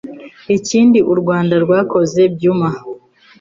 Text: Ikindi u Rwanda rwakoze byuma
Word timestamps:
Ikindi 0.57 0.99
u 1.11 1.13
Rwanda 1.19 1.55
rwakoze 1.63 2.21
byuma 2.33 2.69